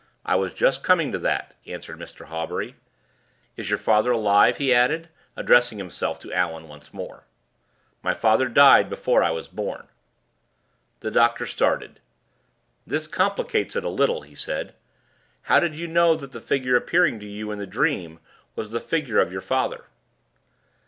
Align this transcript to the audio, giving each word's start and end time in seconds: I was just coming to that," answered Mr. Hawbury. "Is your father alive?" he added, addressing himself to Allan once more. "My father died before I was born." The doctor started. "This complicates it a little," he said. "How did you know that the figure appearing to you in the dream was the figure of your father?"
I 0.25 0.33
was 0.33 0.51
just 0.55 0.81
coming 0.81 1.11
to 1.11 1.19
that," 1.19 1.53
answered 1.67 1.99
Mr. 1.99 2.25
Hawbury. 2.25 2.75
"Is 3.55 3.69
your 3.69 3.77
father 3.77 4.09
alive?" 4.11 4.57
he 4.57 4.73
added, 4.73 5.09
addressing 5.37 5.77
himself 5.77 6.19
to 6.21 6.33
Allan 6.33 6.67
once 6.67 6.91
more. 6.91 7.25
"My 8.01 8.15
father 8.15 8.47
died 8.49 8.89
before 8.89 9.21
I 9.21 9.29
was 9.29 9.47
born." 9.47 9.89
The 11.01 11.11
doctor 11.11 11.45
started. 11.45 11.99
"This 12.83 13.05
complicates 13.05 13.75
it 13.75 13.83
a 13.85 13.89
little," 13.89 14.23
he 14.23 14.33
said. 14.33 14.73
"How 15.43 15.59
did 15.59 15.75
you 15.75 15.85
know 15.85 16.15
that 16.15 16.31
the 16.31 16.41
figure 16.41 16.75
appearing 16.75 17.19
to 17.19 17.27
you 17.27 17.51
in 17.51 17.59
the 17.59 17.67
dream 17.67 18.19
was 18.55 18.71
the 18.71 18.79
figure 18.81 19.19
of 19.19 19.31
your 19.31 19.39
father?" 19.41 19.85